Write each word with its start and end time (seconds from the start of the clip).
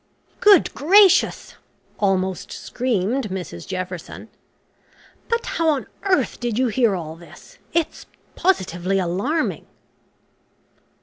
"Good 0.39 0.73
gracious!" 0.73 1.53
almost 1.99 2.51
screamed 2.51 3.29
Mrs 3.29 3.67
Jefferson, 3.67 4.29
"but 5.29 5.45
how 5.45 5.69
on 5.69 5.85
earth 6.05 6.39
did 6.39 6.57
you 6.57 6.69
hear 6.69 6.95
all 6.95 7.15
this? 7.15 7.59
It's 7.71 8.07
positively 8.35 8.97
alarming." 8.97 9.67